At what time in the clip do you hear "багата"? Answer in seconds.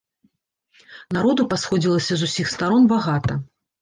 2.97-3.41